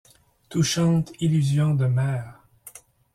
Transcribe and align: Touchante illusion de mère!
Touchante 0.49 1.11
illusion 1.21 1.75
de 1.75 1.85
mère! 1.85 2.39